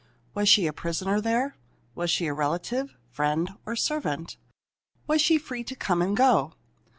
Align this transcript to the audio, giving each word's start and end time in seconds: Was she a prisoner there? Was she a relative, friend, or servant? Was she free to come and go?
Was 0.33 0.49
she 0.49 0.65
a 0.65 0.73
prisoner 0.73 1.21
there? 1.21 1.57
Was 1.93 2.09
she 2.09 2.25
a 2.25 2.33
relative, 2.33 2.97
friend, 3.11 3.51
or 3.67 3.75
servant? 3.75 4.35
Was 5.05 5.21
she 5.21 5.37
free 5.37 5.63
to 5.65 5.75
come 5.75 6.01
and 6.01 6.17
go? 6.17 6.53